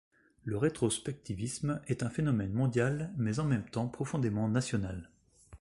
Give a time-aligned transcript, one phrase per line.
[0.45, 5.11] Le rétrospectivisme est un phénomène mondial, mais en même temps profondément national.